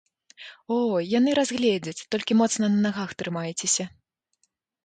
О, 0.75 0.77
яны 1.17 1.35
разгледзяць, 1.39 2.05
толькі 2.15 2.39
моцна 2.41 2.65
на 2.73 2.79
нагах 2.87 3.09
трымайцеся. 3.21 3.85